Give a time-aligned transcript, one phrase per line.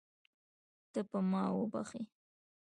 [0.91, 2.01] ته به ما وبښې.